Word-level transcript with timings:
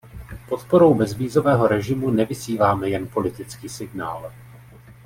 Podporou 0.49 0.93
bezvízového 0.95 1.67
režimu 1.67 2.11
nevysíláme 2.11 2.89
jen 2.89 3.07
politický 3.07 3.69
signál. 3.69 4.31